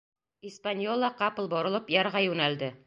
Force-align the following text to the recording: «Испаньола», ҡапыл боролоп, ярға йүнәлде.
«Испаньола», 0.49 1.11
ҡапыл 1.21 1.51
боролоп, 1.53 1.97
ярға 1.99 2.29
йүнәлде. 2.29 2.77